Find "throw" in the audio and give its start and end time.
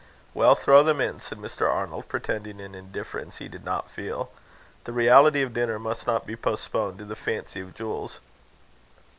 0.55-0.81